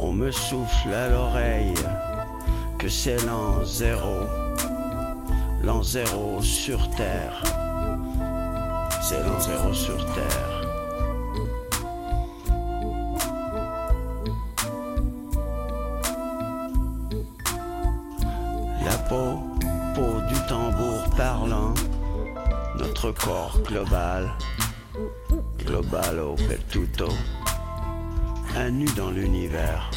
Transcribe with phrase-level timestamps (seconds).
[0.00, 1.74] On me souffle à l'oreille
[2.78, 4.20] que c'est l'an zéro,
[5.62, 7.42] l'an zéro sur terre.
[9.02, 10.58] C'est l'an zéro sur terre.
[18.84, 19.42] La peau,
[19.94, 21.74] peau du tambour parlant,
[22.78, 24.30] notre corps global,
[25.58, 27.08] globalo per tutto,
[28.70, 29.90] nu dans l'univers.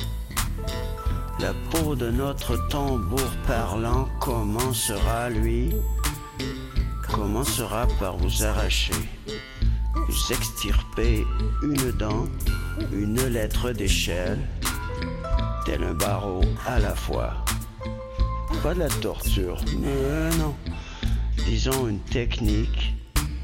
[1.40, 5.72] La peau de notre tambour parlant commencera, lui,
[7.10, 8.94] commencera par vous arracher,
[10.08, 11.26] vous extirper
[11.64, 12.26] une dent,
[12.94, 14.40] une lettre d'échelle,
[15.66, 17.34] tel un barreau à la fois?
[18.62, 20.56] Pas de la torture, mais non.
[21.46, 22.94] Disons une technique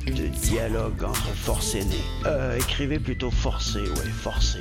[0.05, 2.05] de dialogue entre forcenés.
[2.25, 4.59] Euh, écrivez plutôt forcé, ouais, forcé.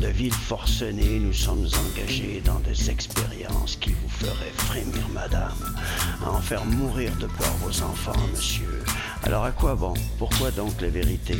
[0.00, 5.76] De villes forcenées, nous sommes engagés dans des expériences qui vous feraient frémir, madame,
[6.24, 8.84] à en faire mourir de peur vos enfants, monsieur.
[9.24, 9.94] Alors à quoi bon?
[10.18, 11.36] Pourquoi donc la vérité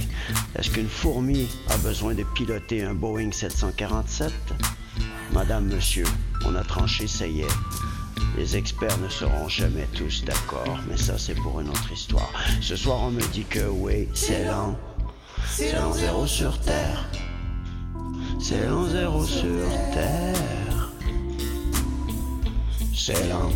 [0.56, 4.32] Est-ce qu'une fourmi a besoin de piloter un Boeing 747
[5.32, 6.06] Madame, monsieur,
[6.44, 7.56] on a tranché, ça y est.
[8.36, 12.32] Les experts ne seront jamais tous d'accord, mais ça c'est pour une autre histoire.
[12.60, 14.76] Ce soir on me dit que oui, c'est lent.
[15.48, 17.08] C'est l'an zéro sur Terre.
[18.40, 20.92] C'est l'an zéro sur Terre.
[22.94, 23.50] C'est lent.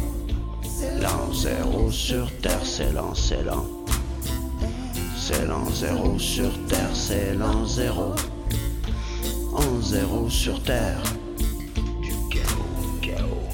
[1.00, 3.66] L'an zéro sur Terre, c'est lent, c'est lent.
[5.16, 8.12] C'est l'an zéro sur Terre, c'est l'an zéro.
[9.52, 11.02] En zéro sur Terre.
[12.00, 13.48] Du chaos, chaos.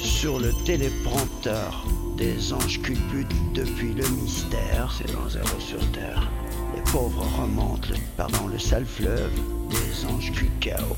[0.00, 1.84] Sur le téléprompteur
[2.16, 6.30] des anges culbutent depuis le mystère, c'est l'an zéro sur Terre.
[6.74, 9.30] Les pauvres remontent le, pardon, le sale fleuve
[9.70, 10.96] des anges du chaos.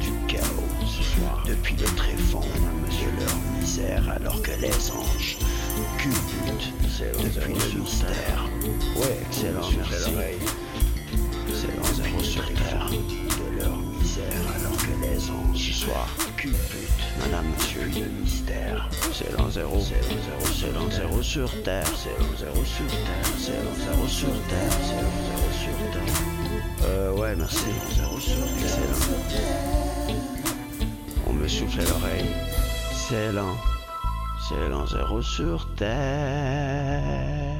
[0.00, 0.42] Du chaos
[0.86, 1.44] ce soir.
[1.46, 5.38] Depuis le tréfonds de leur misère, alors que les anges
[5.98, 6.72] culbutent
[7.34, 8.44] depuis le mystère.
[8.96, 10.10] Ouais, excellent, merci.
[17.20, 18.88] madame, monsieur, le mystère.
[19.12, 22.86] C'est l'an zéro, c'est l'an zéro, c'est l'an zéro sur terre, c'est l'an zéro sur
[22.86, 26.14] terre, c'est l'an zéro sur terre, c'est l'an zéro sur terre.
[26.84, 27.70] Euh, ouais, merci.
[27.94, 29.16] Zéro sur excellent.
[31.26, 32.30] On me souffle l'oreille.
[33.08, 33.56] C'est l'an,
[34.48, 37.56] c'est l'an zéro sur terre.